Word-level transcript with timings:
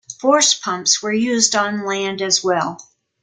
Force 0.19 0.55
pumps 0.55 1.03
were 1.03 1.13
used 1.13 1.55
on 1.55 1.85
land 1.85 2.23
as 2.23 2.43
well. 2.43 2.79